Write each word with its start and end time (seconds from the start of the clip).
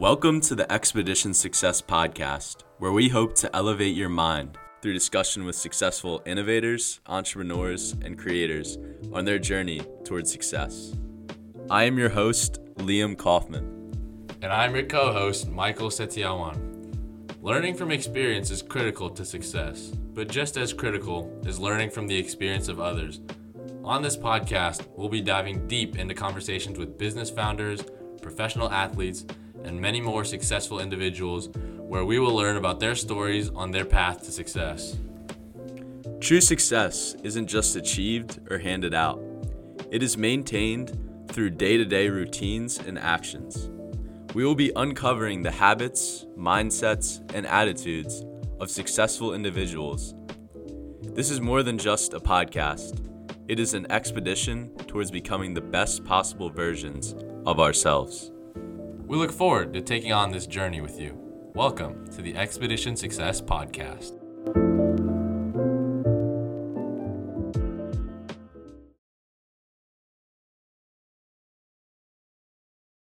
Welcome 0.00 0.40
to 0.42 0.54
the 0.54 0.72
Expedition 0.72 1.34
Success 1.34 1.82
Podcast, 1.82 2.62
where 2.78 2.90
we 2.90 3.10
hope 3.10 3.34
to 3.34 3.54
elevate 3.54 3.94
your 3.94 4.08
mind 4.08 4.56
through 4.80 4.94
discussion 4.94 5.44
with 5.44 5.54
successful 5.54 6.22
innovators, 6.24 7.00
entrepreneurs, 7.06 7.92
and 8.02 8.16
creators 8.18 8.78
on 9.12 9.26
their 9.26 9.38
journey 9.38 9.82
towards 10.04 10.32
success. 10.32 10.94
I 11.68 11.84
am 11.84 11.98
your 11.98 12.08
host, 12.08 12.60
Liam 12.76 13.14
Kaufman. 13.14 13.92
And 14.40 14.50
I'm 14.50 14.74
your 14.74 14.86
co 14.86 15.12
host, 15.12 15.50
Michael 15.50 15.90
Setiawan. 15.90 17.36
Learning 17.42 17.74
from 17.74 17.90
experience 17.90 18.50
is 18.50 18.62
critical 18.62 19.10
to 19.10 19.22
success, 19.22 19.88
but 20.14 20.28
just 20.28 20.56
as 20.56 20.72
critical 20.72 21.30
is 21.44 21.60
learning 21.60 21.90
from 21.90 22.06
the 22.06 22.16
experience 22.16 22.68
of 22.68 22.80
others. 22.80 23.20
On 23.84 24.00
this 24.00 24.16
podcast, 24.16 24.86
we'll 24.96 25.10
be 25.10 25.20
diving 25.20 25.68
deep 25.68 25.98
into 25.98 26.14
conversations 26.14 26.78
with 26.78 26.96
business 26.96 27.28
founders, 27.28 27.84
professional 28.22 28.70
athletes, 28.70 29.26
and 29.64 29.80
many 29.80 30.00
more 30.00 30.24
successful 30.24 30.80
individuals 30.80 31.48
where 31.78 32.04
we 32.04 32.18
will 32.18 32.34
learn 32.34 32.56
about 32.56 32.80
their 32.80 32.94
stories 32.94 33.50
on 33.50 33.70
their 33.70 33.84
path 33.84 34.22
to 34.22 34.32
success. 34.32 34.96
True 36.20 36.40
success 36.40 37.16
isn't 37.22 37.46
just 37.46 37.76
achieved 37.76 38.40
or 38.50 38.58
handed 38.58 38.94
out, 38.94 39.20
it 39.90 40.02
is 40.02 40.16
maintained 40.16 40.96
through 41.28 41.50
day 41.50 41.76
to 41.76 41.84
day 41.84 42.08
routines 42.08 42.78
and 42.78 42.98
actions. 42.98 43.70
We 44.34 44.44
will 44.44 44.54
be 44.54 44.70
uncovering 44.76 45.42
the 45.42 45.50
habits, 45.50 46.26
mindsets, 46.38 47.18
and 47.34 47.46
attitudes 47.46 48.24
of 48.60 48.70
successful 48.70 49.34
individuals. 49.34 50.14
This 51.02 51.30
is 51.30 51.40
more 51.40 51.62
than 51.64 51.78
just 51.78 52.14
a 52.14 52.20
podcast, 52.20 53.04
it 53.48 53.58
is 53.58 53.74
an 53.74 53.90
expedition 53.90 54.72
towards 54.86 55.10
becoming 55.10 55.54
the 55.54 55.60
best 55.60 56.04
possible 56.04 56.50
versions 56.50 57.16
of 57.46 57.58
ourselves. 57.58 58.30
We 59.10 59.16
look 59.16 59.32
forward 59.32 59.72
to 59.72 59.80
taking 59.80 60.12
on 60.12 60.30
this 60.30 60.46
journey 60.46 60.80
with 60.80 61.00
you. 61.00 61.18
Welcome 61.52 62.06
to 62.12 62.22
the 62.22 62.36
Expedition 62.36 62.94
Success 62.94 63.40
Podcast. 63.40 64.19